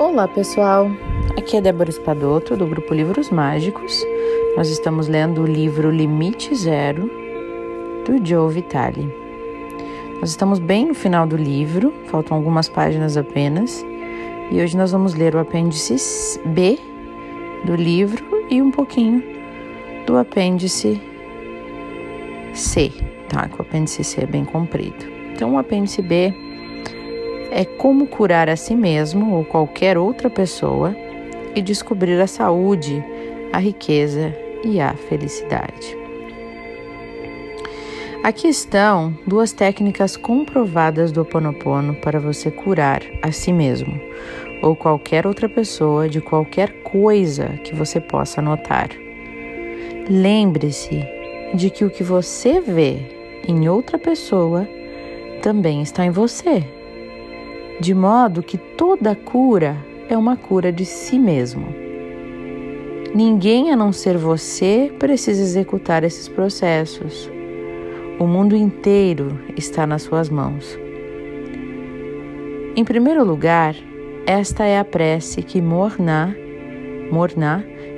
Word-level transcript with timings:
Olá 0.00 0.26
pessoal, 0.26 0.90
aqui 1.36 1.58
é 1.58 1.60
Débora 1.60 1.90
Espadoto 1.90 2.56
do 2.56 2.66
grupo 2.66 2.94
Livros 2.94 3.28
Mágicos. 3.28 4.02
Nós 4.56 4.70
estamos 4.70 5.08
lendo 5.08 5.42
o 5.42 5.46
livro 5.46 5.90
Limite 5.90 6.54
Zero 6.54 7.10
do 8.06 8.26
Joe 8.26 8.50
Vitale. 8.50 9.14
Nós 10.18 10.30
estamos 10.30 10.58
bem 10.58 10.86
no 10.86 10.94
final 10.94 11.26
do 11.26 11.36
livro, 11.36 11.92
faltam 12.06 12.34
algumas 12.34 12.66
páginas 12.66 13.18
apenas, 13.18 13.84
e 14.50 14.62
hoje 14.62 14.74
nós 14.74 14.90
vamos 14.90 15.12
ler 15.12 15.34
o 15.34 15.38
apêndice 15.38 16.40
B 16.46 16.78
do 17.66 17.74
livro 17.74 18.24
e 18.48 18.62
um 18.62 18.70
pouquinho 18.70 19.22
do 20.06 20.16
apêndice 20.16 20.98
C, 22.54 22.90
tá? 23.28 23.50
Que 23.50 23.58
o 23.58 23.60
apêndice 23.60 24.02
C 24.02 24.22
é 24.22 24.26
bem 24.26 24.46
comprido. 24.46 25.04
Então, 25.34 25.56
o 25.56 25.58
apêndice 25.58 26.00
B 26.00 26.34
é 27.50 27.64
como 27.64 28.06
curar 28.06 28.48
a 28.48 28.56
si 28.56 28.74
mesmo 28.74 29.34
ou 29.34 29.44
qualquer 29.44 29.98
outra 29.98 30.30
pessoa 30.30 30.96
e 31.54 31.60
descobrir 31.60 32.20
a 32.20 32.26
saúde, 32.26 33.04
a 33.52 33.58
riqueza 33.58 34.34
e 34.64 34.80
a 34.80 34.94
felicidade. 34.94 35.98
Aqui 38.22 38.48
estão 38.48 39.16
duas 39.26 39.50
técnicas 39.50 40.16
comprovadas 40.16 41.10
do 41.10 41.20
Ho 41.20 41.22
Oponopono 41.22 41.94
para 41.94 42.20
você 42.20 42.50
curar 42.50 43.02
a 43.22 43.32
si 43.32 43.52
mesmo 43.52 43.98
ou 44.62 44.76
qualquer 44.76 45.26
outra 45.26 45.48
pessoa 45.48 46.08
de 46.08 46.20
qualquer 46.20 46.70
coisa 46.82 47.48
que 47.64 47.74
você 47.74 47.98
possa 47.98 48.42
notar. 48.42 48.90
Lembre-se 50.08 51.02
de 51.54 51.70
que 51.70 51.84
o 51.84 51.90
que 51.90 52.04
você 52.04 52.60
vê 52.60 52.98
em 53.48 53.68
outra 53.68 53.98
pessoa 53.98 54.68
também 55.40 55.80
está 55.80 56.04
em 56.04 56.10
você 56.10 56.62
de 57.80 57.94
modo 57.94 58.42
que 58.42 58.58
toda 58.58 59.16
cura 59.16 59.74
é 60.08 60.16
uma 60.16 60.36
cura 60.36 60.70
de 60.70 60.84
si 60.84 61.18
mesmo. 61.18 61.66
Ninguém 63.14 63.72
a 63.72 63.76
não 63.76 63.90
ser 63.92 64.18
você 64.18 64.92
precisa 64.98 65.40
executar 65.40 66.04
esses 66.04 66.28
processos. 66.28 67.30
O 68.18 68.26
mundo 68.26 68.54
inteiro 68.54 69.40
está 69.56 69.86
nas 69.86 70.02
suas 70.02 70.28
mãos. 70.28 70.78
Em 72.76 72.84
primeiro 72.84 73.24
lugar, 73.24 73.74
esta 74.26 74.64
é 74.64 74.78
a 74.78 74.84
prece 74.84 75.42
que 75.42 75.60
Morná, 75.60 76.34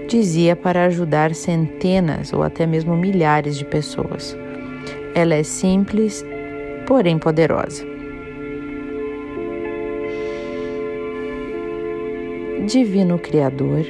dizia 0.08 0.54
para 0.54 0.84
ajudar 0.84 1.34
centenas 1.34 2.32
ou 2.32 2.42
até 2.42 2.66
mesmo 2.66 2.96
milhares 2.96 3.58
de 3.58 3.64
pessoas. 3.64 4.36
Ela 5.14 5.34
é 5.34 5.42
simples, 5.42 6.24
porém 6.86 7.18
poderosa. 7.18 7.91
Divino 12.66 13.18
Criador, 13.18 13.84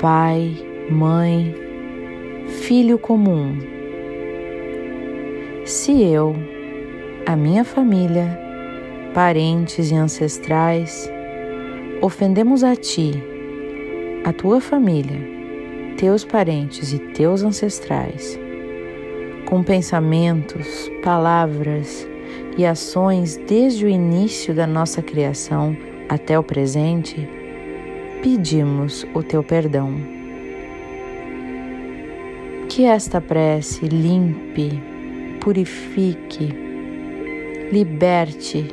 Pai, 0.00 0.56
Mãe, 0.88 1.52
Filho 2.46 2.96
comum. 2.96 3.58
Se 5.64 6.00
eu, 6.00 6.36
a 7.26 7.34
minha 7.34 7.64
família, 7.64 8.38
parentes 9.12 9.90
e 9.90 9.96
ancestrais 9.96 11.10
ofendemos 12.00 12.62
a 12.62 12.76
Ti, 12.76 13.10
a 14.24 14.32
Tua 14.32 14.60
família, 14.60 15.18
Teus 15.96 16.24
parentes 16.24 16.92
e 16.92 17.00
Teus 17.00 17.42
ancestrais, 17.42 18.38
com 19.44 19.64
pensamentos, 19.64 20.88
palavras 21.02 22.08
e 22.56 22.64
ações 22.64 23.36
desde 23.48 23.86
o 23.86 23.88
início 23.88 24.54
da 24.54 24.68
nossa 24.68 25.02
criação, 25.02 25.76
até 26.08 26.38
o 26.38 26.42
presente, 26.42 27.28
pedimos 28.22 29.06
o 29.14 29.22
teu 29.22 29.42
perdão. 29.42 29.94
Que 32.68 32.84
esta 32.84 33.20
prece 33.20 33.86
limpe, 33.86 34.80
purifique, 35.40 36.54
liberte 37.70 38.66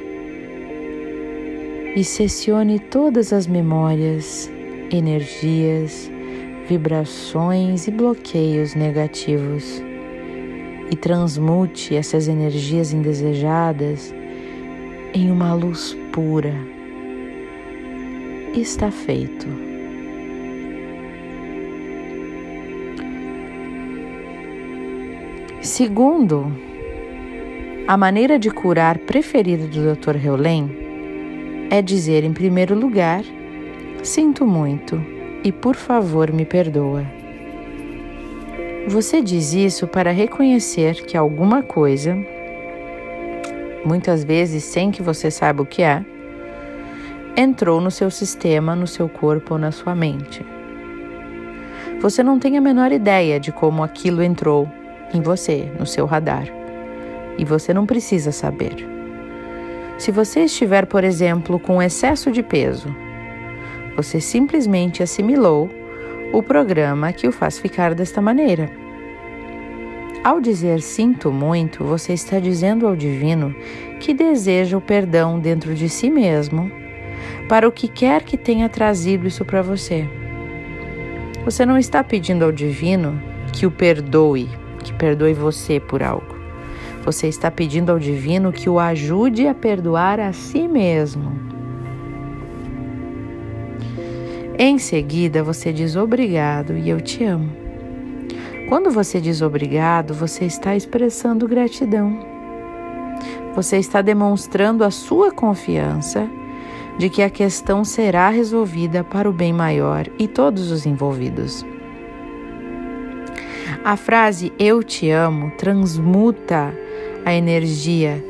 e 1.95 2.03
cessione 2.03 2.79
todas 2.79 3.33
as 3.33 3.47
memórias, 3.47 4.49
energias, 4.91 6.09
vibrações 6.67 7.87
e 7.87 7.91
bloqueios 7.91 8.75
negativos 8.75 9.81
e 10.91 10.95
transmute 10.95 11.95
essas 11.95 12.27
energias 12.27 12.93
indesejadas 12.93 14.13
em 15.13 15.31
uma 15.31 15.53
luz 15.53 15.97
pura 16.11 16.74
está 18.61 18.91
feito. 18.91 19.47
Segundo, 25.61 26.51
a 27.88 27.97
maneira 27.97 28.38
de 28.38 28.51
curar 28.51 28.99
preferida 28.99 29.67
do 29.67 29.95
Dr. 29.95 30.16
Heulen 30.23 30.69
é 31.69 31.81
dizer 31.81 32.23
em 32.23 32.33
primeiro 32.33 32.75
lugar: 32.75 33.23
Sinto 34.03 34.45
muito 34.45 35.01
e 35.43 35.51
por 35.51 35.75
favor 35.75 36.31
me 36.31 36.45
perdoa. 36.45 37.05
Você 38.87 39.22
diz 39.22 39.53
isso 39.53 39.87
para 39.87 40.11
reconhecer 40.11 41.03
que 41.05 41.17
alguma 41.17 41.63
coisa, 41.63 42.16
muitas 43.83 44.23
vezes 44.23 44.63
sem 44.63 44.91
que 44.91 45.01
você 45.01 45.31
saiba 45.31 45.63
o 45.63 45.66
que 45.66 45.81
é, 45.81 46.05
entrou 47.35 47.81
no 47.81 47.91
seu 47.91 48.09
sistema, 48.09 48.75
no 48.75 48.88
seu 48.88 49.09
corpo 49.09 49.56
ou 49.56 49.59
na 49.59 49.72
sua 49.72 49.94
mente. 49.94 50.46
Você 52.00 52.23
não 52.23 52.40
tem 52.40 52.57
a 52.57 52.62
menor 52.62 52.91
ideia 52.91 53.40
de 53.40 53.51
como 53.51 53.84
aquilo 53.84 54.23
entrou 54.23 54.69
em 55.13 55.22
você, 55.22 55.72
no 55.78 55.85
seu 55.85 56.06
radar. 56.06 56.47
E 57.38 57.44
você 57.44 57.73
não 57.73 57.85
precisa 57.85 58.31
saber. 58.31 58.88
Se 59.97 60.12
você 60.12 60.41
estiver, 60.41 60.85
por 60.85 61.03
exemplo, 61.03 61.59
com 61.59 61.81
excesso 61.81 62.31
de 62.31 62.41
peso, 62.41 62.96
você 63.96 64.19
simplesmente 64.19 65.03
assimilou 65.03 65.69
o 66.34 66.44
programa 66.44 67.13
que 67.13 67.28
o 67.28 67.31
faz 67.31 67.57
ficar 67.57 67.94
desta 67.94 68.22
maneira. 68.22 68.69
Ao 70.23 70.40
dizer 70.41 70.81
sinto 70.81 71.31
muito, 71.31 71.84
você 71.84 72.13
está 72.13 72.40
dizendo 72.40 72.88
ao 72.88 72.96
divino 72.96 73.56
que 74.00 74.13
deseja 74.13 74.78
o 74.78 74.81
perdão 74.81 75.40
dentro 75.40 75.75
de 75.75 75.88
si 75.88 76.09
mesmo 76.09 76.84
para 77.47 77.67
o 77.67 77.72
que 77.72 77.88
quer 77.88 78.23
que 78.23 78.38
tenha 78.38 78.67
trazido 78.67 79.28
isso 79.28 79.45
para 79.45 79.61
você. 79.61 80.07
Você 81.44 81.66
não 81.66 81.78
está 81.78 82.03
pedindo 82.03 82.44
ao 82.44 82.51
divino 82.51 83.22
que 83.53 83.66
o 83.66 83.72
perdoe, 83.72 84.50
que 84.83 84.91
perdoe 84.94 85.33
você 85.33 85.79
por 85.79 86.01
algo. 86.01 86.35
Você 87.03 87.28
está 87.28 87.51
pedindo 87.51 87.91
ao 87.91 88.00
divino 88.00 88.51
que 88.51 88.67
o 88.67 88.79
ajude 88.79 89.47
a 89.47 89.53
perdoar 89.53 90.19
a 90.19 90.34
si 90.34 90.67
mesmo. 90.67 91.39
Em 94.57 94.79
seguida, 94.79 95.44
você 95.44 95.72
diz 95.72 95.95
obrigado 95.95 96.75
e 96.75 96.89
eu 96.89 97.00
te 97.00 97.23
amo. 97.23 97.51
Quando 98.67 98.89
você 98.89 99.22
diz 99.22 99.44
obrigado, 99.44 100.16
você 100.16 100.45
está 100.45 100.75
expressando 100.75 101.47
gratidão. 101.47 102.17
Você 103.53 103.78
está 103.78 104.01
demonstrando 104.01 104.84
a 104.84 104.89
sua 104.89 105.31
confiança 105.31 106.28
de 106.97 107.09
que 107.09 107.22
a 107.22 107.29
questão 107.29 107.83
será 107.83 108.29
resolvida 108.29 109.03
para 109.03 109.29
o 109.29 109.33
bem 109.33 109.51
maior 109.51 110.07
e 110.17 110.28
todos 110.28 110.72
os 110.72 110.85
envolvidos. 110.85 111.66
A 113.83 113.97
frase 113.97 114.51
eu 114.57 114.81
te 114.81 115.09
amo 115.09 115.51
transmuta 115.57 116.73
a 117.23 117.34
energia 117.34 118.23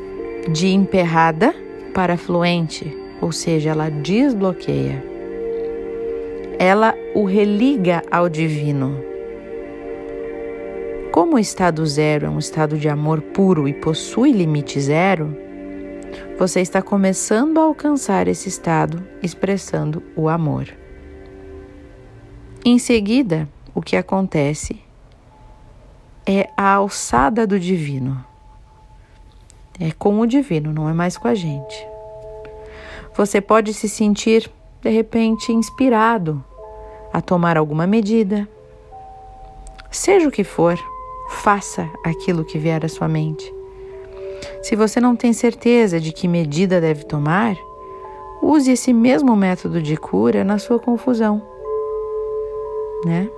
de 0.50 0.68
emperrada 0.68 1.54
para 1.94 2.16
fluente, 2.16 2.94
ou 3.20 3.32
seja, 3.32 3.70
ela 3.70 3.90
desbloqueia. 3.90 5.02
Ela 6.58 6.94
o 7.14 7.24
religa 7.24 8.02
ao 8.10 8.28
divino. 8.28 8.98
Como 11.10 11.36
o 11.36 11.38
estado 11.38 11.84
zero 11.86 12.26
é 12.26 12.28
um 12.28 12.38
estado 12.38 12.76
de 12.76 12.88
amor 12.88 13.22
puro 13.22 13.66
e 13.66 13.72
possui 13.72 14.32
limite 14.32 14.78
zero, 14.78 15.34
você 16.38 16.60
está 16.60 16.82
começando 16.82 17.58
a 17.58 17.62
alcançar 17.62 18.28
esse 18.28 18.48
estado 18.48 19.06
expressando 19.22 20.02
o 20.14 20.28
amor. 20.28 20.68
Em 22.64 22.78
seguida, 22.78 23.48
o 23.74 23.80
que 23.80 23.96
acontece 23.96 24.80
é 26.26 26.50
a 26.56 26.74
alçada 26.74 27.46
do 27.46 27.58
divino. 27.58 28.22
É 29.78 29.92
com 29.92 30.20
o 30.20 30.26
divino, 30.26 30.72
não 30.72 30.88
é 30.88 30.92
mais 30.92 31.16
com 31.16 31.28
a 31.28 31.34
gente. 31.34 31.86
Você 33.14 33.40
pode 33.40 33.72
se 33.72 33.88
sentir, 33.88 34.50
de 34.82 34.90
repente, 34.90 35.52
inspirado 35.52 36.44
a 37.12 37.20
tomar 37.20 37.56
alguma 37.56 37.86
medida. 37.86 38.48
Seja 39.90 40.28
o 40.28 40.30
que 40.30 40.44
for, 40.44 40.78
faça 41.30 41.88
aquilo 42.04 42.44
que 42.44 42.58
vier 42.58 42.84
à 42.84 42.88
sua 42.88 43.08
mente. 43.08 43.55
Se 44.66 44.74
você 44.74 44.98
não 44.98 45.14
tem 45.14 45.32
certeza 45.32 46.00
de 46.00 46.10
que 46.10 46.26
medida 46.26 46.80
deve 46.80 47.04
tomar, 47.04 47.56
use 48.42 48.72
esse 48.72 48.92
mesmo 48.92 49.36
método 49.36 49.80
de 49.80 49.96
cura 49.96 50.42
na 50.42 50.58
sua 50.58 50.76
confusão, 50.76 51.40
né? 53.04 53.30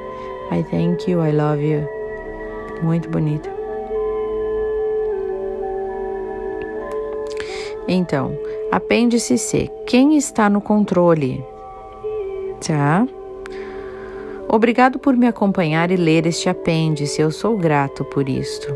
I 0.50 0.64
thank 0.64 1.08
you, 1.08 1.24
I 1.24 1.30
love 1.30 1.64
you. 1.64 1.86
Muito 2.82 3.08
bonita. 3.08 3.48
Então, 7.86 8.36
Apêndice 8.72 9.36
C. 9.36 9.68
Quem 9.84 10.16
está 10.16 10.48
no 10.48 10.60
controle? 10.60 11.44
Tá? 12.64 13.04
Obrigado 14.48 14.96
por 14.96 15.16
me 15.16 15.26
acompanhar 15.26 15.90
e 15.90 15.96
ler 15.96 16.24
este 16.24 16.48
apêndice. 16.48 17.20
Eu 17.20 17.32
sou 17.32 17.56
grato 17.58 18.04
por 18.04 18.28
isto. 18.28 18.72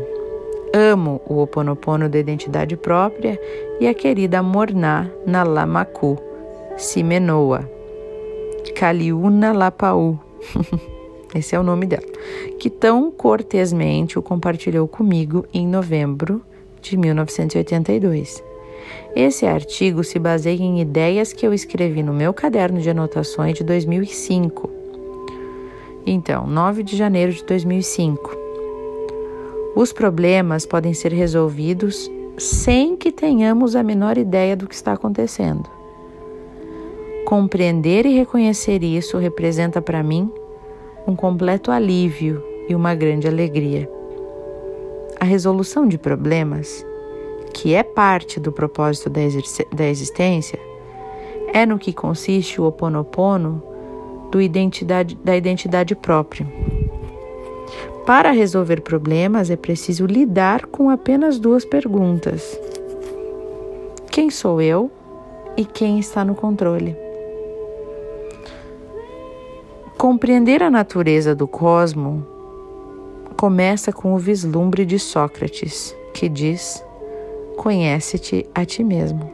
Amo 0.73 1.21
o 1.25 1.39
Oponopono 1.39 2.09
da 2.09 2.19
identidade 2.19 2.75
própria 2.75 3.39
e 3.79 3.87
a 3.87 3.93
querida 3.93 4.43
Morná 4.43 5.09
Nalamaku, 5.25 6.17
Simenoa, 6.75 7.69
Kaliuna 8.75 9.53
Lapau. 9.53 10.19
Esse 11.33 11.55
é 11.55 11.59
o 11.59 11.63
nome 11.63 11.85
dela, 11.85 12.03
que 12.59 12.69
tão 12.69 13.09
cortesmente 13.09 14.19
o 14.19 14.21
compartilhou 14.21 14.89
comigo 14.89 15.45
em 15.53 15.65
novembro 15.65 16.41
de 16.81 16.97
1982. 16.97 18.43
Esse 19.15 19.45
artigo 19.45 20.03
se 20.03 20.19
baseia 20.19 20.61
em 20.61 20.81
ideias 20.81 21.31
que 21.31 21.45
eu 21.45 21.53
escrevi 21.53 22.03
no 22.03 22.13
meu 22.13 22.33
caderno 22.33 22.79
de 22.79 22.89
anotações 22.89 23.57
de 23.57 23.63
2005. 23.63 24.69
Então, 26.05 26.45
9 26.45 26.83
de 26.83 26.95
janeiro 26.95 27.31
de 27.31 27.43
2005. 27.45 28.37
Os 29.75 29.91
problemas 29.91 30.65
podem 30.65 30.93
ser 30.93 31.11
resolvidos 31.11 32.09
sem 32.37 32.95
que 32.95 33.11
tenhamos 33.11 33.75
a 33.75 33.83
menor 33.83 34.17
ideia 34.17 34.55
do 34.55 34.67
que 34.67 34.75
está 34.75 34.93
acontecendo. 34.93 35.69
Compreender 37.25 38.05
e 38.05 38.13
reconhecer 38.13 38.83
isso 38.83 39.17
representa 39.17 39.81
para 39.81 40.03
mim 40.03 40.31
um 41.07 41.15
completo 41.15 41.71
alívio 41.71 42.43
e 42.69 42.75
uma 42.75 42.93
grande 42.93 43.27
alegria. 43.27 43.89
A 45.19 45.25
resolução 45.25 45.87
de 45.87 45.97
problemas 45.97 46.85
que 47.55 47.73
é 47.73 47.83
parte 47.83 48.37
do 48.37 48.51
propósito 48.51 49.09
da 49.09 49.85
existência, 49.87 50.59
é 51.53 51.65
no 51.65 51.79
que 51.79 51.93
consiste 51.93 52.59
o 52.59 52.65
oponopono 52.65 53.63
do 54.29 54.41
identidade, 54.41 55.17
da 55.23 55.37
identidade 55.37 55.95
própria. 55.95 56.45
Para 58.05 58.31
resolver 58.31 58.81
problemas 58.81 59.49
é 59.49 59.55
preciso 59.55 60.05
lidar 60.05 60.65
com 60.65 60.89
apenas 60.89 61.39
duas 61.39 61.63
perguntas: 61.63 62.59
quem 64.11 64.29
sou 64.29 64.61
eu 64.61 64.91
e 65.55 65.63
quem 65.63 65.97
está 65.97 66.25
no 66.25 66.35
controle? 66.35 66.93
Compreender 69.97 70.61
a 70.61 70.69
natureza 70.69 71.33
do 71.33 71.47
cosmo 71.47 72.27
começa 73.37 73.93
com 73.93 74.13
o 74.13 74.17
vislumbre 74.17 74.85
de 74.85 74.99
Sócrates, 74.99 75.95
que 76.13 76.27
diz: 76.27 76.83
Conhece-te 77.57 78.45
a 78.53 78.65
ti 78.65 78.83
mesmo. 78.83 79.31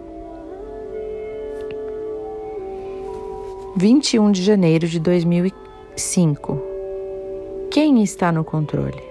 21 3.76 4.32
de 4.32 4.44
janeiro 4.44 4.88
de 4.88 5.00
2005. 5.00 6.62
Quem 7.72 8.04
está 8.04 8.32
no 8.32 8.44
controle? 8.44 9.02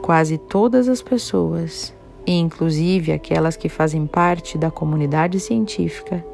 Quase 0.00 0.38
todas 0.38 0.88
as 0.88 1.02
pessoas, 1.02 1.92
e 2.26 2.32
inclusive 2.32 3.12
aquelas 3.12 3.56
que 3.56 3.68
fazem 3.68 4.06
parte 4.06 4.56
da 4.56 4.70
comunidade 4.70 5.40
científica, 5.40 6.24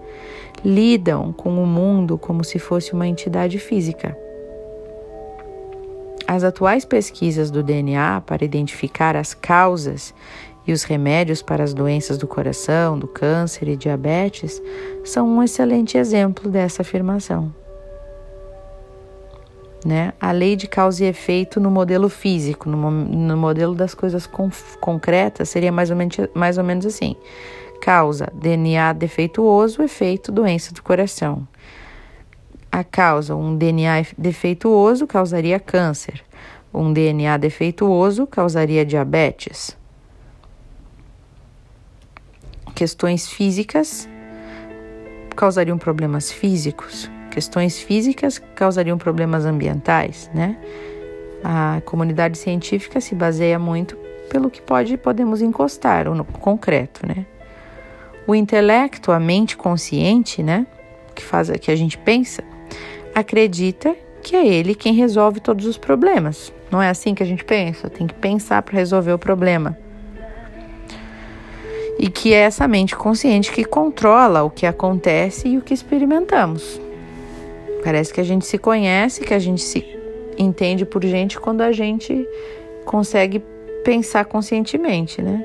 lidam 0.65 1.33
com 1.33 1.63
o 1.63 1.67
mundo 1.67 2.19
como 2.19 2.45
se 2.45 2.59
fosse 2.59 2.93
uma 2.93 3.07
entidade 3.07 3.59
física. 3.59 4.17
As 6.27 6.45
atuais 6.45 6.85
pesquisas 6.85 7.51
do 7.51 7.61
DNA 7.61 8.21
para 8.21 8.45
identificar 8.45 9.17
as 9.17 9.35
causas 9.35 10.15
e 10.71 10.73
os 10.73 10.85
remédios 10.85 11.43
para 11.43 11.65
as 11.65 11.75
doenças 11.75 12.17
do 12.17 12.29
coração, 12.29 12.97
do 12.97 13.09
câncer 13.09 13.69
e 13.69 13.77
diabetes 13.77 14.63
são 15.05 15.29
um 15.29 15.43
excelente 15.43 15.99
exemplo 15.99 16.49
dessa 16.49 16.83
afirmação. 16.83 17.53
Né? 19.85 20.13
A 20.21 20.31
lei 20.31 20.55
de 20.55 20.69
causa 20.69 21.05
e 21.05 21.09
efeito 21.09 21.59
no 21.59 21.71
modelo 21.71 22.09
físico, 22.09 22.69
no, 22.69 22.91
no 22.91 23.37
modelo 23.37 23.75
das 23.75 23.95
coisas 23.95 24.29
concretas, 24.81 25.49
seria 25.49 25.73
mais 25.73 25.91
ou, 25.91 25.97
menos, 25.97 26.17
mais 26.35 26.59
ou 26.59 26.63
menos 26.63 26.87
assim: 26.87 27.17
causa 27.81 28.29
DNA 28.33 28.93
defeituoso, 28.93 29.83
efeito 29.83 30.31
doença 30.31 30.73
do 30.73 30.83
coração. 30.83 31.49
A 32.71 32.85
causa, 32.85 33.35
um 33.35 33.57
DNA 33.57 34.07
defeituoso, 34.17 35.07
causaria 35.07 35.59
câncer. 35.59 36.23
Um 36.73 36.93
DNA 36.93 37.37
defeituoso 37.39 38.27
causaria 38.29 38.85
diabetes. 38.85 39.80
Questões 42.81 43.29
físicas 43.29 44.09
causariam 45.37 45.77
problemas 45.77 46.33
físicos, 46.33 47.11
questões 47.31 47.79
físicas 47.79 48.41
causariam 48.55 48.97
problemas 48.97 49.45
ambientais, 49.45 50.31
né? 50.33 50.57
A 51.45 51.83
comunidade 51.85 52.39
científica 52.39 52.99
se 52.99 53.15
baseia 53.15 53.59
muito 53.59 53.99
pelo 54.31 54.49
que 54.49 54.63
pode 54.63 54.97
podemos 54.97 55.43
encostar, 55.43 56.09
no 56.09 56.25
concreto, 56.25 57.07
né? 57.07 57.27
O 58.27 58.35
intelecto, 58.35 59.13
a 59.13 59.21
mente 59.21 59.59
consciente, 59.59 60.43
né, 60.43 60.67
que 61.15 61.23
faz 61.23 61.51
que 61.51 61.71
a 61.71 61.77
gente 61.77 61.99
pensa, 61.99 62.43
acredita 63.15 63.95
que 64.23 64.35
é 64.35 64.47
ele 64.47 64.75
quem 64.75 64.95
resolve 64.95 65.39
todos 65.39 65.67
os 65.67 65.77
problemas. 65.77 66.51
Não 66.71 66.81
é 66.81 66.89
assim 66.89 67.15
que 67.15 67.23
a 67.23 67.27
gente 67.27 67.45
pensa, 67.45 67.91
tem 67.91 68.07
que 68.07 68.15
pensar 68.15 68.63
para 68.63 68.79
resolver 68.79 69.13
o 69.13 69.19
problema 69.19 69.77
e 72.01 72.09
que 72.09 72.33
é 72.33 72.39
essa 72.39 72.67
mente 72.67 72.97
consciente 72.97 73.53
que 73.53 73.63
controla 73.63 74.43
o 74.43 74.49
que 74.49 74.65
acontece 74.65 75.49
e 75.49 75.59
o 75.59 75.61
que 75.61 75.75
experimentamos. 75.75 76.81
Parece 77.85 78.13
que 78.13 78.23
a 78.23 78.25
gente 78.25 78.47
se 78.47 78.57
conhece, 78.57 79.21
que 79.21 79.35
a 79.35 79.39
gente 79.39 79.61
se 79.61 79.85
entende 80.39 80.87
por 80.87 81.05
gente 81.05 81.39
quando 81.39 81.61
a 81.61 81.73
gente 81.73 82.27
consegue 82.87 83.45
pensar 83.85 84.25
conscientemente, 84.25 85.21
né? 85.21 85.45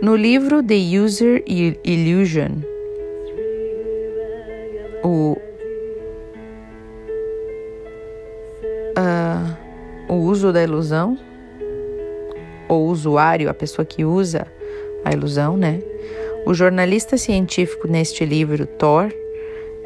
No 0.00 0.16
livro 0.16 0.62
The 0.62 0.98
User 0.98 1.44
Illusion, 1.46 2.62
o, 5.02 5.36
uh, 8.98 10.12
o 10.12 10.14
uso 10.14 10.50
da 10.50 10.62
ilusão, 10.62 11.18
ou 12.74 12.88
usuário, 12.88 13.48
a 13.48 13.54
pessoa 13.54 13.84
que 13.84 14.04
usa 14.04 14.46
a 15.04 15.12
ilusão, 15.12 15.56
né? 15.56 15.80
O 16.46 16.52
jornalista 16.52 17.16
científico 17.16 17.88
neste 17.88 18.24
livro, 18.24 18.66
Thor 18.66 19.10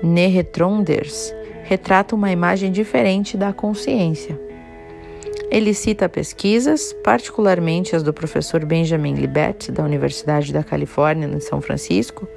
Nehetronders, 0.03 1.35
retrata 1.65 2.15
uma 2.15 2.31
imagem 2.31 2.73
diferente 2.73 3.37
da 3.37 3.53
consciência. 3.53 4.39
Ele 5.51 5.73
cita 5.73 6.09
pesquisas, 6.09 6.93
particularmente 7.03 7.97
as 7.97 8.03
do 8.03 8.13
professor 8.13 8.65
Benjamin 8.65 9.15
Libet, 9.15 9.73
da 9.73 9.83
Universidade 9.83 10.53
da 10.53 10.63
Califórnia, 10.63 11.27
em 11.27 11.41
São 11.41 11.61
Francisco, 11.61 12.29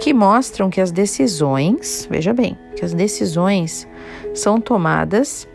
que 0.00 0.14
mostram 0.14 0.70
que 0.70 0.80
as 0.80 0.92
decisões, 0.92 2.06
veja 2.10 2.32
bem, 2.32 2.56
que 2.76 2.84
as 2.84 2.94
decisões 2.94 3.88
são 4.32 4.60
tomadas 4.60 5.48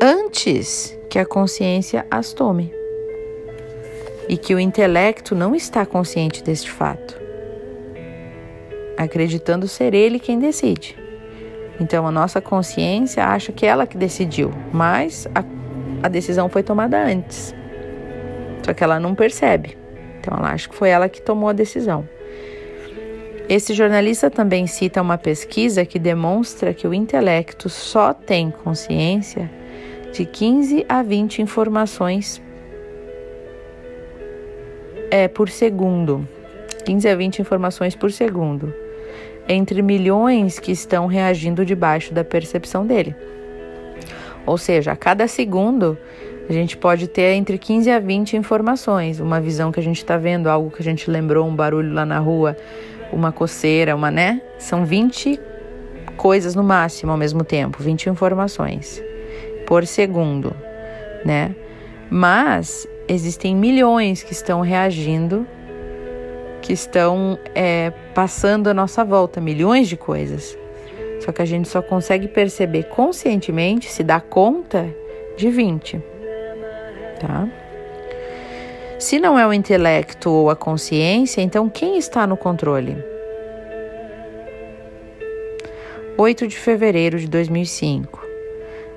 antes 0.00 0.93
que 1.08 1.18
a 1.18 1.26
consciência 1.26 2.06
as 2.10 2.32
tome. 2.32 2.72
E 4.28 4.36
que 4.36 4.54
o 4.54 4.60
intelecto 4.60 5.34
não 5.34 5.54
está 5.54 5.84
consciente 5.84 6.42
deste 6.42 6.70
fato, 6.70 7.20
acreditando 8.96 9.68
ser 9.68 9.94
ele 9.94 10.18
quem 10.18 10.38
decide. 10.38 10.96
Então 11.78 12.06
a 12.06 12.10
nossa 12.10 12.40
consciência 12.40 13.24
acha 13.24 13.52
que 13.52 13.66
é 13.66 13.68
ela 13.68 13.86
que 13.86 13.98
decidiu, 13.98 14.50
mas 14.72 15.26
a, 15.34 15.44
a 16.02 16.08
decisão 16.08 16.48
foi 16.48 16.62
tomada 16.62 17.04
antes. 17.04 17.54
Só 18.64 18.72
que 18.72 18.82
ela 18.82 18.98
não 18.98 19.14
percebe. 19.14 19.76
Então 20.20 20.38
ela 20.38 20.52
acha 20.52 20.68
que 20.68 20.74
foi 20.74 20.88
ela 20.88 21.08
que 21.08 21.20
tomou 21.20 21.50
a 21.50 21.52
decisão. 21.52 22.08
Esse 23.46 23.74
jornalista 23.74 24.30
também 24.30 24.66
cita 24.66 25.02
uma 25.02 25.18
pesquisa 25.18 25.84
que 25.84 25.98
demonstra 25.98 26.72
que 26.72 26.88
o 26.88 26.94
intelecto 26.94 27.68
só 27.68 28.14
tem 28.14 28.50
consciência 28.50 29.50
de 30.14 30.24
15 30.24 30.86
a 30.88 31.02
20 31.02 31.42
informações 31.42 32.40
é, 35.10 35.26
por 35.26 35.48
segundo. 35.48 36.26
15 36.84 37.08
a 37.08 37.16
20 37.16 37.40
informações 37.40 37.96
por 37.96 38.12
segundo 38.12 38.72
entre 39.48 39.82
milhões 39.82 40.60
que 40.60 40.70
estão 40.70 41.06
reagindo 41.06 41.66
debaixo 41.66 42.14
da 42.14 42.22
percepção 42.22 42.86
dele. 42.86 43.14
Ou 44.46 44.56
seja, 44.56 44.92
a 44.92 44.96
cada 44.96 45.26
segundo 45.26 45.98
a 46.48 46.52
gente 46.52 46.76
pode 46.76 47.08
ter 47.08 47.32
entre 47.32 47.58
15 47.58 47.90
a 47.90 47.98
20 47.98 48.36
informações, 48.36 49.18
uma 49.18 49.40
visão 49.40 49.72
que 49.72 49.80
a 49.80 49.82
gente 49.82 49.98
está 49.98 50.16
vendo, 50.16 50.46
algo 50.46 50.70
que 50.70 50.80
a 50.80 50.84
gente 50.84 51.10
lembrou, 51.10 51.46
um 51.46 51.56
barulho 51.56 51.92
lá 51.92 52.06
na 52.06 52.20
rua, 52.20 52.56
uma 53.12 53.32
coceira, 53.32 53.96
uma, 53.96 54.12
né? 54.12 54.40
São 54.58 54.84
20 54.84 55.40
coisas 56.16 56.54
no 56.54 56.62
máximo 56.62 57.10
ao 57.10 57.18
mesmo 57.18 57.42
tempo, 57.42 57.82
20 57.82 58.10
informações 58.10 59.02
por 59.66 59.86
segundo, 59.86 60.54
né? 61.24 61.54
Mas 62.10 62.86
existem 63.08 63.54
milhões 63.54 64.22
que 64.22 64.32
estão 64.32 64.60
reagindo 64.60 65.46
que 66.64 66.72
estão 66.72 67.38
é, 67.54 67.92
passando 68.14 68.68
à 68.68 68.74
nossa 68.74 69.04
volta, 69.04 69.38
milhões 69.38 69.86
de 69.86 69.98
coisas. 69.98 70.56
Só 71.20 71.30
que 71.30 71.42
a 71.42 71.44
gente 71.44 71.68
só 71.68 71.82
consegue 71.82 72.26
perceber 72.26 72.84
conscientemente, 72.84 73.90
se 73.90 74.02
dá 74.02 74.18
conta, 74.18 74.88
de 75.36 75.50
20. 75.50 76.02
Tá? 77.20 77.46
Se 78.98 79.18
não 79.18 79.38
é 79.38 79.46
o 79.46 79.52
intelecto 79.52 80.30
ou 80.30 80.48
a 80.48 80.56
consciência, 80.56 81.42
então 81.42 81.68
quem 81.68 81.98
está 81.98 82.26
no 82.26 82.36
controle? 82.36 82.96
8 86.16 86.46
de 86.46 86.56
fevereiro 86.56 87.18
de 87.18 87.28
2005. 87.28 88.23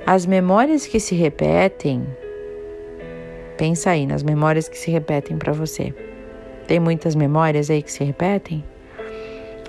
As 0.09 0.25
memórias 0.25 0.87
que 0.87 1.01
se 1.01 1.13
repetem. 1.15 2.07
Pensa 3.57 3.89
aí 3.89 4.07
nas 4.07 4.23
memórias 4.23 4.69
que 4.69 4.77
se 4.77 4.89
repetem 4.89 5.37
para 5.37 5.51
você. 5.51 5.93
Tem 6.65 6.79
muitas 6.79 7.13
memórias 7.13 7.69
aí 7.69 7.83
que 7.83 7.91
se 7.91 8.05
repetem? 8.05 8.63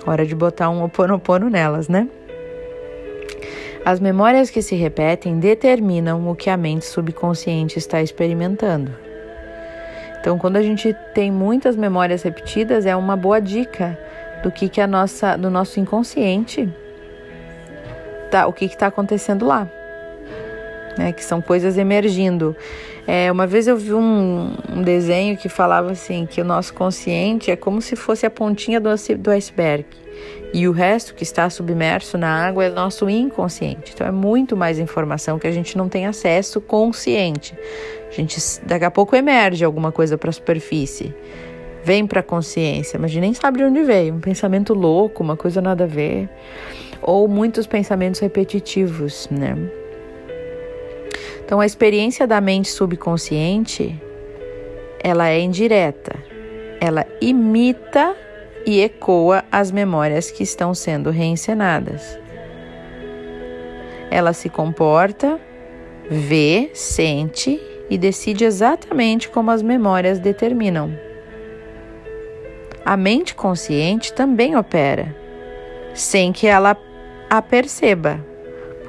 Hora 0.07 0.25
de 0.25 0.33
botar 0.33 0.69
um 0.69 0.81
oponopono 0.81 1.49
nelas, 1.49 1.89
né? 1.89 2.07
As 3.83 3.99
memórias 3.99 4.49
que 4.49 4.61
se 4.61 4.75
repetem 4.75 5.39
determinam 5.39 6.29
o 6.29 6.33
que 6.33 6.49
a 6.49 6.55
mente 6.55 6.85
subconsciente 6.85 7.77
está 7.77 8.01
experimentando. 8.01 8.93
Então, 10.21 10.39
quando 10.39 10.55
a 10.55 10.63
gente 10.63 10.95
tem 11.13 11.29
muitas 11.29 11.75
memórias 11.75 12.23
repetidas, 12.23 12.85
é 12.85 12.95
uma 12.95 13.17
boa 13.17 13.41
dica 13.41 13.99
do 14.41 14.49
que, 14.49 14.69
que 14.69 14.79
a 14.79 14.87
nossa, 14.87 15.35
do 15.35 15.49
nosso 15.49 15.81
inconsciente, 15.81 16.73
tá, 18.31 18.47
o 18.47 18.53
que 18.53 18.63
está 18.63 18.87
acontecendo 18.87 19.45
lá 19.45 19.69
né? 20.97 21.11
Que 21.11 21.23
são 21.23 21.41
coisas 21.41 21.77
emergindo. 21.77 22.55
É, 23.07 23.31
uma 23.31 23.47
vez 23.47 23.67
eu 23.67 23.75
vi 23.75 23.93
um, 23.93 24.53
um, 24.71 24.81
desenho 24.83 25.35
que 25.35 25.49
falava 25.49 25.91
assim 25.91 26.27
que 26.29 26.39
o 26.41 26.45
nosso 26.45 26.73
consciente 26.73 27.49
é 27.49 27.55
como 27.55 27.81
se 27.81 27.95
fosse 27.95 28.25
a 28.25 28.29
pontinha 28.29 28.79
do, 28.79 28.89
do 29.17 29.31
iceberg 29.31 29.85
e 30.53 30.67
o 30.67 30.71
resto 30.71 31.13
que 31.13 31.23
está 31.23 31.49
submerso 31.49 32.17
na 32.17 32.47
água 32.47 32.65
é 32.65 32.69
nosso 32.69 33.09
inconsciente. 33.09 33.93
Então 33.93 34.05
é 34.05 34.11
muito 34.11 34.57
mais 34.57 34.79
informação 34.79 35.37
que 35.39 35.47
a 35.47 35.51
gente 35.51 35.77
não 35.77 35.87
tem 35.87 36.05
acesso 36.05 36.59
consciente. 36.59 37.55
A 38.09 38.13
gente 38.13 38.39
daqui 38.63 38.85
a 38.85 38.91
pouco 38.91 39.15
emerge 39.15 39.63
alguma 39.63 39.91
coisa 39.91 40.17
para 40.17 40.29
a 40.29 40.33
superfície, 40.33 41.13
vem 41.83 42.05
para 42.07 42.21
a 42.21 42.23
consciência, 42.23 42.99
mas 42.99 43.11
a 43.11 43.13
gente 43.13 43.21
nem 43.21 43.33
sabe 43.33 43.59
de 43.59 43.63
onde 43.63 43.83
veio. 43.83 44.15
Um 44.15 44.19
pensamento 44.19 44.73
louco, 44.73 45.23
uma 45.23 45.37
coisa 45.37 45.61
nada 45.61 45.83
a 45.83 45.87
ver, 45.87 46.27
ou 47.01 47.27
muitos 47.27 47.67
pensamentos 47.67 48.19
repetitivos, 48.19 49.27
né? 49.29 49.55
Então, 51.49 51.59
a 51.59 51.65
experiência 51.65 52.27
da 52.27 52.39
mente 52.39 52.69
subconsciente, 52.69 53.99
ela 55.03 55.29
é 55.29 55.39
indireta. 55.39 56.15
Ela 56.79 57.07
imita 57.19 58.15
e 58.67 58.81
ecoa 58.81 59.43
as 59.51 59.71
memórias 59.71 60.29
que 60.29 60.43
estão 60.43 60.75
sendo 60.75 61.09
reencenadas. 61.09 62.19
Ela 64.11 64.31
se 64.31 64.47
comporta, 64.47 65.39
vê, 66.07 66.69
sente 66.75 67.59
e 67.89 67.97
decide 67.97 68.45
exatamente 68.45 69.27
como 69.27 69.49
as 69.49 69.63
memórias 69.63 70.19
determinam. 70.19 70.95
A 72.85 72.95
mente 72.95 73.33
consciente 73.33 74.13
também 74.13 74.55
opera, 74.55 75.15
sem 75.95 76.31
que 76.31 76.45
ela 76.45 76.77
a 77.27 77.41
perceba, 77.41 78.23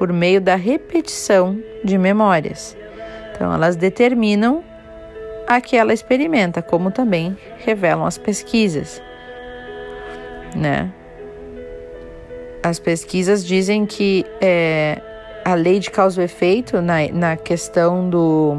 por 0.01 0.11
meio 0.11 0.41
da 0.41 0.55
repetição 0.55 1.61
de 1.83 1.95
memórias. 1.95 2.75
Então, 3.35 3.53
elas 3.53 3.75
determinam 3.75 4.63
a 5.47 5.61
que 5.61 5.77
ela 5.77 5.93
experimenta, 5.93 6.59
como 6.59 6.89
também 6.89 7.37
revelam 7.59 8.03
as 8.03 8.17
pesquisas, 8.17 8.99
né? 10.55 10.91
As 12.63 12.79
pesquisas 12.79 13.45
dizem 13.45 13.85
que 13.85 14.25
é, 14.41 14.99
a 15.45 15.53
lei 15.53 15.77
de 15.77 15.91
causa 15.91 16.19
e 16.19 16.25
efeito 16.25 16.81
na, 16.81 17.07
na 17.13 17.37
questão 17.37 18.09
do, 18.09 18.57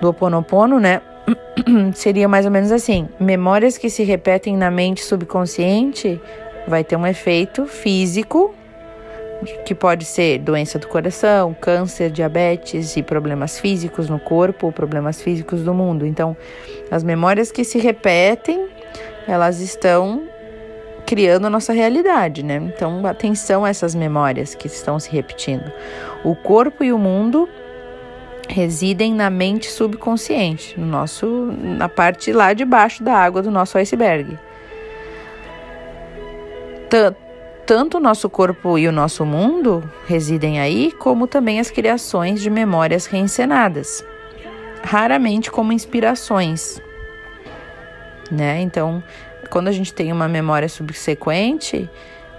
do 0.00 0.08
oponopono, 0.08 0.80
né? 0.80 1.00
Seria 1.94 2.26
mais 2.26 2.44
ou 2.44 2.50
menos 2.50 2.72
assim: 2.72 3.08
memórias 3.20 3.78
que 3.78 3.88
se 3.88 4.02
repetem 4.02 4.56
na 4.56 4.68
mente 4.68 5.04
subconsciente 5.04 6.20
vai 6.66 6.82
ter 6.82 6.96
um 6.96 7.06
efeito 7.06 7.66
físico 7.66 8.52
que 9.64 9.74
pode 9.74 10.04
ser 10.04 10.38
doença 10.38 10.78
do 10.78 10.88
coração, 10.88 11.54
câncer, 11.60 12.10
diabetes 12.10 12.96
e 12.96 13.02
problemas 13.02 13.58
físicos 13.58 14.08
no 14.08 14.18
corpo, 14.18 14.72
problemas 14.72 15.20
físicos 15.20 15.62
do 15.62 15.74
mundo. 15.74 16.06
Então, 16.06 16.36
as 16.90 17.02
memórias 17.02 17.50
que 17.50 17.64
se 17.64 17.78
repetem, 17.78 18.68
elas 19.26 19.60
estão 19.60 20.22
criando 21.06 21.46
a 21.46 21.50
nossa 21.50 21.72
realidade, 21.72 22.42
né? 22.42 22.56
Então, 22.56 23.06
atenção 23.06 23.64
a 23.64 23.68
essas 23.68 23.94
memórias 23.94 24.54
que 24.54 24.66
estão 24.66 24.98
se 24.98 25.10
repetindo. 25.10 25.70
O 26.24 26.34
corpo 26.34 26.84
e 26.84 26.92
o 26.92 26.98
mundo 26.98 27.48
residem 28.48 29.14
na 29.14 29.30
mente 29.30 29.70
subconsciente, 29.70 30.78
no 30.78 30.86
nosso 30.86 31.26
na 31.60 31.88
parte 31.88 32.32
lá 32.32 32.52
de 32.52 32.64
baixo 32.64 33.02
da 33.02 33.14
água 33.14 33.42
do 33.42 33.50
nosso 33.50 33.78
iceberg. 33.78 34.38
Tanto 37.64 37.98
o 37.98 38.00
nosso 38.00 38.28
corpo 38.28 38.76
e 38.76 38.88
o 38.88 38.92
nosso 38.92 39.24
mundo 39.24 39.88
residem 40.06 40.58
aí, 40.58 40.90
como 40.98 41.28
também 41.28 41.60
as 41.60 41.70
criações 41.70 42.40
de 42.40 42.50
memórias 42.50 43.06
reencenadas, 43.06 44.04
raramente 44.82 45.48
como 45.48 45.72
inspirações. 45.72 46.82
Né? 48.30 48.60
Então, 48.62 49.02
quando 49.48 49.68
a 49.68 49.72
gente 49.72 49.94
tem 49.94 50.10
uma 50.10 50.26
memória 50.26 50.68
subsequente, 50.68 51.88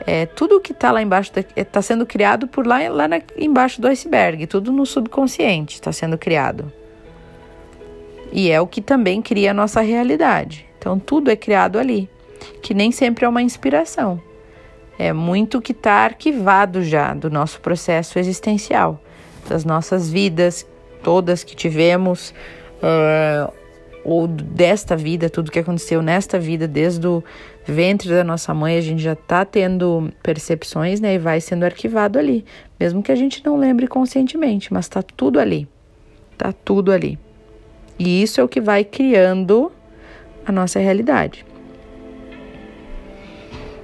é, 0.06 0.26
tudo 0.26 0.60
que 0.60 0.74
está 0.74 0.92
lá 0.92 1.02
embaixo 1.02 1.32
está 1.56 1.82
sendo 1.82 2.06
criado 2.06 2.46
por 2.46 2.68
lá, 2.68 2.80
lá 2.90 3.08
na, 3.08 3.22
embaixo 3.38 3.80
do 3.80 3.88
iceberg, 3.88 4.46
tudo 4.46 4.74
no 4.74 4.86
subconsciente 4.86 5.76
está 5.76 5.94
sendo 5.94 6.18
criado. 6.18 6.70
E 8.30 8.52
é 8.52 8.60
o 8.60 8.68
que 8.68 8.82
também 8.82 9.22
cria 9.22 9.52
a 9.52 9.54
nossa 9.54 9.80
realidade. 9.80 10.66
Então, 10.78 11.00
tudo 11.00 11.32
é 11.32 11.36
criado 11.38 11.80
ali, 11.80 12.10
que 12.62 12.74
nem 12.74 12.92
sempre 12.92 13.24
é 13.24 13.30
uma 13.30 13.42
inspiração 13.42 14.22
é 14.98 15.12
muito 15.12 15.62
que 15.62 15.72
está 15.72 16.06
arquivado 16.06 16.84
já 16.84 17.14
do 17.14 17.30
nosso 17.30 17.60
processo 17.60 18.20
existencial, 18.20 19.02
das 19.50 19.66
nossas 19.66 20.10
vidas, 20.10 20.66
todas 21.04 21.44
que 21.44 21.56
tivemos, 21.56 22.34
uh, 22.82 23.52
ou 24.04 24.28
desta 24.28 24.96
vida, 24.96 25.30
tudo 25.30 25.52
que 25.52 25.60
aconteceu 25.60 26.02
nesta 26.02 26.38
vida, 26.38 26.68
desde 26.68 27.08
o 27.08 27.24
ventre 27.66 28.10
da 28.10 28.24
nossa 28.24 28.54
mãe, 28.54 28.78
a 28.78 28.82
gente 28.82 29.02
já 29.02 29.14
está 29.14 29.46
tendo 29.46 30.12
percepções, 30.22 31.00
né? 31.00 31.16
E 31.16 31.18
vai 31.18 31.40
sendo 31.40 31.64
arquivado 31.64 32.20
ali, 32.20 32.44
mesmo 32.80 33.02
que 33.02 33.12
a 33.12 33.16
gente 33.16 33.44
não 33.46 33.58
lembre 33.58 33.88
conscientemente, 33.88 34.74
mas 34.74 34.86
está 34.86 35.02
tudo 35.02 35.40
ali, 35.40 35.68
está 36.34 36.52
tudo 36.52 36.92
ali. 36.92 37.18
E 37.98 38.22
isso 38.22 38.42
é 38.42 38.44
o 38.44 38.48
que 38.48 38.60
vai 38.60 38.84
criando 38.84 39.72
a 40.46 40.52
nossa 40.52 40.80
realidade. 40.80 41.46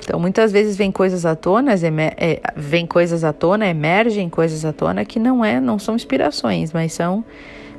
Então, 0.09 0.19
muitas 0.19 0.51
vezes 0.51 0.75
vem 0.75 0.91
coisas 0.91 1.23
à 1.23 1.35
tona, 1.35 1.75
é, 2.17 2.41
vem 2.55 2.87
coisas 2.87 3.23
à 3.23 3.31
tona, 3.31 3.67
emergem 3.67 4.27
coisas 4.27 4.65
à 4.65 4.73
tona 4.73 5.05
que 5.05 5.19
não 5.19 5.45
é, 5.45 5.59
não 5.59 5.77
são 5.77 5.93
inspirações, 5.95 6.73
mas 6.73 6.93
são 6.93 7.23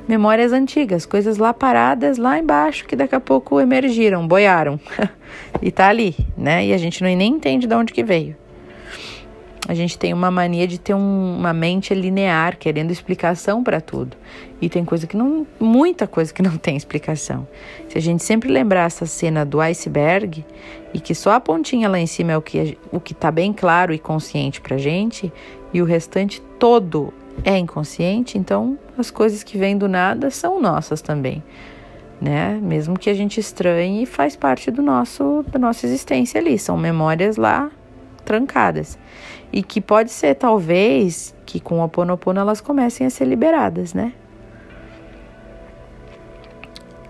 memórias 0.07 0.53
antigas, 0.53 1.05
coisas 1.05 1.37
lá 1.37 1.53
paradas 1.53 2.17
lá 2.17 2.39
embaixo 2.39 2.85
que 2.85 2.95
daqui 2.95 3.15
a 3.15 3.19
pouco 3.19 3.59
emergiram, 3.59 4.25
boiaram. 4.25 4.79
e 5.61 5.69
tá 5.71 5.89
ali, 5.89 6.15
né? 6.37 6.65
E 6.65 6.71
a 6.71 6.77
gente 6.77 7.03
nem 7.03 7.21
entende 7.21 7.67
de 7.67 7.75
onde 7.75 7.91
que 7.91 8.01
veio. 8.01 8.33
A 9.71 9.73
gente 9.73 9.97
tem 9.97 10.13
uma 10.13 10.29
mania 10.29 10.67
de 10.67 10.77
ter 10.77 10.93
um, 10.93 11.37
uma 11.37 11.53
mente 11.53 11.93
linear, 11.93 12.57
querendo 12.57 12.91
explicação 12.91 13.63
para 13.63 13.79
tudo. 13.79 14.17
E 14.61 14.67
tem 14.67 14.83
coisa 14.83 15.07
que 15.07 15.15
não, 15.15 15.47
muita 15.57 16.05
coisa 16.05 16.33
que 16.33 16.41
não 16.41 16.57
tem 16.57 16.75
explicação. 16.75 17.47
Se 17.87 17.97
a 17.97 18.01
gente 18.01 18.21
sempre 18.21 18.51
lembrar 18.51 18.87
essa 18.87 19.05
cena 19.05 19.45
do 19.45 19.61
iceberg 19.61 20.45
e 20.93 20.99
que 20.99 21.15
só 21.15 21.31
a 21.31 21.39
pontinha 21.39 21.87
lá 21.87 21.97
em 21.97 22.05
cima 22.05 22.33
é 22.33 22.37
o 22.37 22.41
que 22.41 22.77
o 22.91 22.99
que 22.99 23.13
tá 23.13 23.31
bem 23.31 23.53
claro 23.53 23.93
e 23.93 23.97
consciente 23.97 24.59
pra 24.59 24.77
gente 24.77 25.31
e 25.73 25.81
o 25.81 25.85
restante 25.85 26.41
todo 26.59 27.13
é 27.45 27.57
inconsciente, 27.57 28.37
então 28.37 28.77
as 28.97 29.09
coisas 29.09 29.41
que 29.41 29.57
vêm 29.57 29.77
do 29.77 29.87
nada 29.87 30.29
são 30.29 30.61
nossas 30.61 31.01
também, 31.01 31.41
né? 32.19 32.59
Mesmo 32.61 32.99
que 32.99 33.09
a 33.09 33.13
gente 33.13 33.39
estranhe, 33.39 34.05
faz 34.05 34.35
parte 34.35 34.69
do 34.69 34.81
nosso 34.81 35.45
da 35.47 35.57
nossa 35.57 35.85
existência 35.85 36.41
ali, 36.41 36.59
são 36.59 36.75
memórias 36.75 37.37
lá 37.37 37.71
trancadas. 38.23 38.97
E 39.51 39.61
que 39.61 39.81
pode 39.81 40.11
ser 40.11 40.35
talvez 40.35 41.35
que 41.45 41.59
com 41.59 41.79
o 41.79 41.83
Oponopono 41.83 42.39
elas 42.39 42.61
comecem 42.61 43.05
a 43.05 43.09
ser 43.09 43.25
liberadas, 43.25 43.93
né? 43.93 44.13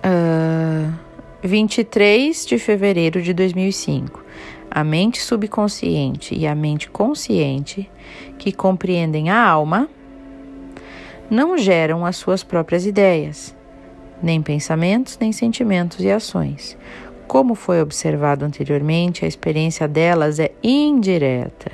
Uh, 0.04 0.92
ah, 0.92 0.94
23 1.44 2.46
de 2.46 2.58
fevereiro 2.58 3.22
de 3.22 3.34
2005. 3.34 4.24
A 4.70 4.84
mente 4.84 5.22
subconsciente 5.22 6.34
e 6.34 6.48
a 6.48 6.56
mente 6.56 6.90
consciente, 6.90 7.90
que 8.38 8.52
compreendem 8.52 9.30
a 9.30 9.44
alma, 9.44 9.90
não 11.30 11.58
geram 11.58 12.06
as 12.06 12.18
suas 12.18 12.44
próprias 12.44 12.86
ideias, 12.86 13.56
nem 14.22 14.42
pensamentos, 14.42 15.18
nem 15.20 15.32
sentimentos 15.32 16.00
e 16.02 16.12
ações. 16.12 16.78
Como 17.32 17.56
foi 17.56 17.82
observado 17.82 18.44
anteriormente, 18.44 19.24
a 19.24 19.28
experiência 19.30 19.88
delas 19.88 20.38
é 20.38 20.52
indireta, 20.62 21.72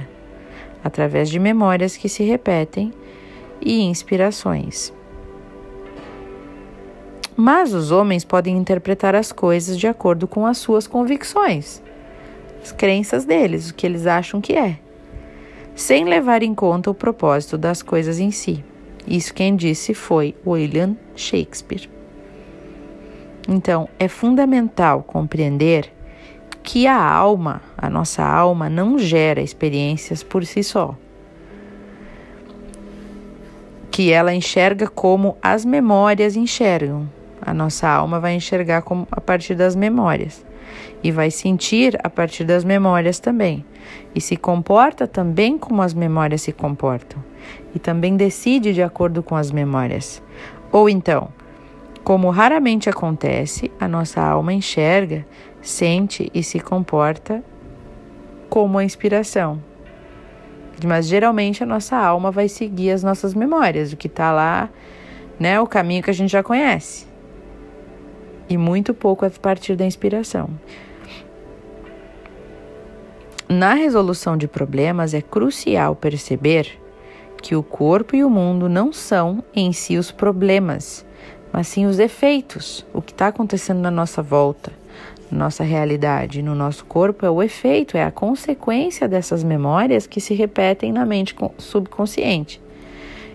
através 0.83 1.31
de 1.31 1.39
memórias 1.39 1.97
que 1.97 2.07
se 2.07 2.23
repetem 2.23 2.93
e 3.59 3.81
inspirações. 3.81 4.93
Mas 7.35 7.73
os 7.73 7.89
homens 7.89 8.23
podem 8.23 8.55
interpretar 8.55 9.15
as 9.15 9.31
coisas 9.31 9.79
de 9.79 9.87
acordo 9.87 10.27
com 10.27 10.45
as 10.45 10.59
suas 10.59 10.85
convicções, 10.85 11.81
as 12.61 12.71
crenças 12.71 13.25
deles, 13.25 13.71
o 13.71 13.73
que 13.73 13.87
eles 13.87 14.05
acham 14.05 14.39
que 14.39 14.53
é, 14.53 14.77
sem 15.73 16.05
levar 16.05 16.43
em 16.43 16.53
conta 16.53 16.91
o 16.91 16.93
propósito 16.93 17.57
das 17.57 17.81
coisas 17.81 18.19
em 18.19 18.29
si. 18.29 18.63
Isso 19.07 19.33
quem 19.33 19.55
disse 19.55 19.95
foi 19.95 20.35
William 20.45 20.95
Shakespeare. 21.15 21.96
Então, 23.47 23.87
é 23.97 24.07
fundamental 24.07 25.03
compreender 25.03 25.91
que 26.61 26.85
a 26.85 27.01
alma, 27.01 27.61
a 27.77 27.89
nossa 27.89 28.23
alma, 28.23 28.69
não 28.69 28.99
gera 28.99 29.41
experiências 29.41 30.21
por 30.21 30.45
si 30.45 30.61
só. 30.63 30.95
Que 33.89 34.11
ela 34.11 34.33
enxerga 34.33 34.87
como 34.87 35.37
as 35.41 35.63
memórias 35.63 36.35
enxergam. 36.35 37.09
A 37.41 37.53
nossa 37.53 37.87
alma 37.87 38.19
vai 38.19 38.33
enxergar 38.33 38.81
como, 38.81 39.07
a 39.09 39.21
partir 39.21 39.55
das 39.55 39.75
memórias 39.75 40.45
e 41.01 41.11
vai 41.11 41.31
sentir 41.31 41.97
a 42.03 42.09
partir 42.09 42.43
das 42.43 42.65
memórias 42.65 43.19
também. 43.19 43.63
E 44.13 44.19
se 44.19 44.35
comporta 44.35 45.07
também 45.07 45.57
como 45.57 45.81
as 45.81 45.93
memórias 45.93 46.41
se 46.41 46.51
comportam 46.51 47.23
e 47.73 47.79
também 47.79 48.17
decide 48.17 48.73
de 48.73 48.83
acordo 48.83 49.23
com 49.23 49.35
as 49.35 49.51
memórias. 49.51 50.21
Ou 50.71 50.89
então, 50.89 51.29
como 52.07 52.29
raramente 52.29 52.89
acontece, 52.89 53.69
a 53.77 53.85
nossa 53.85 54.21
alma 54.21 54.53
enxerga, 54.53 55.27
sente 55.61 56.31
e 56.33 56.41
se 56.41 56.57
comporta 56.57 57.43
como 58.49 58.77
a 58.77 58.83
inspiração. 58.85 59.61
Mas 60.85 61.05
geralmente 61.05 61.61
a 61.61 61.65
nossa 61.65 61.97
alma 61.97 62.31
vai 62.31 62.47
seguir 62.47 62.91
as 62.91 63.03
nossas 63.03 63.33
memórias, 63.33 63.91
o 63.91 63.97
que 63.97 64.07
está 64.07 64.31
lá, 64.31 64.69
né, 65.37 65.59
o 65.59 65.67
caminho 65.67 66.01
que 66.01 66.09
a 66.09 66.13
gente 66.13 66.31
já 66.31 66.41
conhece. 66.41 67.05
E 68.47 68.57
muito 68.57 68.93
pouco 68.93 69.25
a 69.25 69.29
partir 69.29 69.75
da 69.75 69.85
inspiração. 69.85 70.49
Na 73.49 73.73
resolução 73.73 74.37
de 74.37 74.47
problemas 74.47 75.13
é 75.13 75.21
crucial 75.21 75.93
perceber 75.93 76.79
que 77.41 77.53
o 77.53 77.61
corpo 77.61 78.15
e 78.15 78.23
o 78.23 78.29
mundo 78.29 78.69
não 78.69 78.93
são 78.93 79.43
em 79.53 79.73
si 79.73 79.97
os 79.97 80.09
problemas, 80.09 81.05
mas 81.51 81.67
sim 81.67 81.85
os 81.85 81.99
efeitos, 81.99 82.85
o 82.93 83.01
que 83.01 83.11
está 83.11 83.27
acontecendo 83.27 83.79
na 83.79 83.91
nossa 83.91 84.21
volta, 84.21 84.71
na 85.31 85.39
nossa 85.39 85.63
realidade, 85.63 86.41
no 86.41 86.55
nosso 86.55 86.85
corpo 86.85 87.25
é 87.25 87.29
o 87.29 87.41
efeito, 87.41 87.97
é 87.97 88.03
a 88.03 88.11
consequência 88.11 89.07
dessas 89.07 89.43
memórias 89.43 90.07
que 90.07 90.21
se 90.21 90.33
repetem 90.33 90.91
na 90.91 91.05
mente 91.05 91.35
subconsciente. 91.57 92.61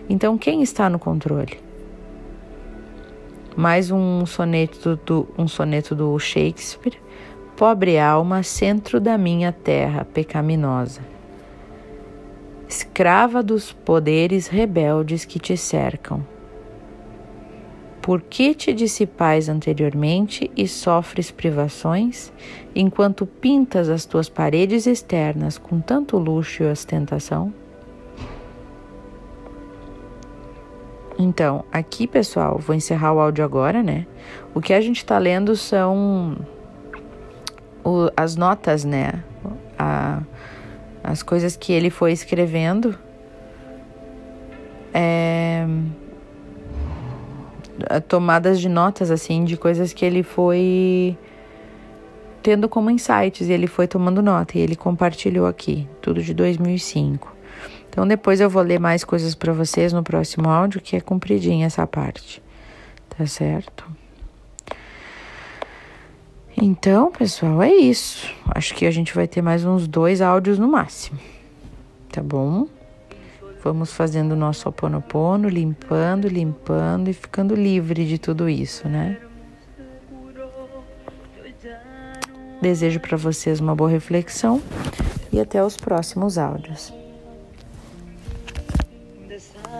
Então, 0.09 0.37
quem 0.37 0.61
está 0.61 0.89
no 0.89 0.99
controle? 0.99 1.59
Mais 3.55 3.91
um 3.91 4.25
soneto 4.25 4.99
do, 5.05 5.27
um 5.37 5.47
soneto 5.47 5.95
do 5.95 6.17
Shakespeare. 6.17 6.97
Pobre 7.55 7.99
alma, 7.99 8.41
centro 8.41 8.99
da 8.99 9.17
minha 9.17 9.51
terra 9.51 10.03
pecaminosa 10.03 11.13
escrava 12.73 13.43
dos 13.43 13.71
poderes 13.71 14.47
rebeldes 14.47 15.25
que 15.25 15.39
te 15.39 15.55
cercam. 15.55 16.25
Por 18.03 18.21
que 18.21 18.53
te 18.53 18.73
dissipais 18.73 19.47
anteriormente 19.47 20.51
e 20.57 20.67
sofres 20.67 21.31
privações, 21.31 22.33
enquanto 22.75 23.25
pintas 23.25 23.87
as 23.87 24.03
tuas 24.03 24.27
paredes 24.27 24.85
externas 24.85 25.57
com 25.57 25.79
tanto 25.79 26.17
luxo 26.17 26.63
e 26.63 26.65
ostentação? 26.65 27.53
Então, 31.17 31.63
aqui, 31.71 32.05
pessoal, 32.05 32.59
vou 32.59 32.75
encerrar 32.75 33.13
o 33.13 33.21
áudio 33.21 33.45
agora, 33.45 33.81
né? 33.81 34.05
O 34.53 34.59
que 34.59 34.73
a 34.73 34.81
gente 34.81 34.97
está 34.97 35.17
lendo 35.17 35.55
são 35.55 36.35
o, 37.85 38.11
as 38.17 38.35
notas, 38.35 38.83
né? 38.83 39.23
A, 39.79 40.21
as 41.01 41.23
coisas 41.23 41.55
que 41.55 41.71
ele 41.71 41.89
foi 41.89 42.11
escrevendo. 42.11 42.99
É, 44.93 45.65
tomadas 48.07 48.59
de 48.59 48.69
notas, 48.69 49.11
assim, 49.11 49.43
de 49.43 49.57
coisas 49.57 49.93
que 49.93 50.05
ele 50.05 50.23
foi 50.23 51.17
tendo 52.41 52.67
como 52.67 52.89
insights 52.89 53.47
e 53.47 53.53
ele 53.53 53.67
foi 53.67 53.87
tomando 53.87 54.21
nota 54.21 54.57
e 54.57 54.61
ele 54.61 54.75
compartilhou 54.75 55.47
aqui, 55.47 55.87
tudo 56.01 56.21
de 56.21 56.33
2005. 56.33 57.33
Então 57.89 58.07
depois 58.07 58.41
eu 58.41 58.49
vou 58.49 58.61
ler 58.61 58.79
mais 58.79 59.03
coisas 59.03 59.33
para 59.33 59.53
vocês 59.53 59.93
no 59.93 60.03
próximo 60.03 60.49
áudio, 60.49 60.81
que 60.81 60.95
é 60.95 61.01
compridinha 61.01 61.65
essa 61.65 61.87
parte. 61.87 62.41
Tá 63.17 63.25
certo? 63.25 63.85
Então, 66.55 67.11
pessoal, 67.11 67.61
é 67.61 67.73
isso. 67.73 68.33
Acho 68.53 68.75
que 68.75 68.85
a 68.85 68.91
gente 68.91 69.13
vai 69.13 69.27
ter 69.27 69.41
mais 69.41 69.65
uns 69.65 69.87
dois 69.87 70.21
áudios 70.21 70.59
no 70.59 70.67
máximo. 70.67 71.19
Tá 72.11 72.21
bom? 72.21 72.67
Vamos 73.63 73.93
fazendo 73.93 74.33
o 74.33 74.35
nosso 74.35 74.67
oponopono, 74.67 75.47
limpando, 75.47 76.27
limpando 76.27 77.09
e 77.09 77.13
ficando 77.13 77.55
livre 77.55 78.05
de 78.05 78.17
tudo 78.17 78.49
isso, 78.49 78.89
né? 78.89 79.17
Desejo 82.61 82.99
para 82.99 83.15
vocês 83.15 83.61
uma 83.61 83.73
boa 83.73 83.89
reflexão 83.89 84.61
e 85.31 85.39
até 85.39 85.63
os 85.63 85.77
próximos 85.77 86.37
áudios. 86.37 86.93
Desamparado 89.29 89.79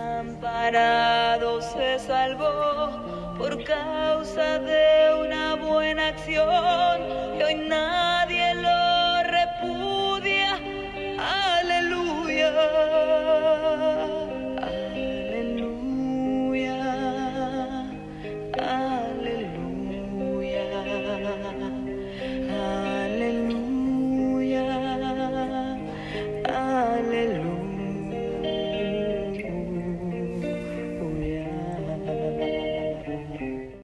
se 1.60 1.98
salvó 2.06 3.36
por 3.36 3.62
causa 3.64 4.60
de 4.60 5.26
una 5.26 5.56
buena 5.56 6.08
acción 6.08 7.02
y 7.38 7.42
hoy 7.42 7.54
nadie 7.68 8.54
lo 8.54 9.22
repudia. 9.30 10.58
Aleluya. 11.18 13.13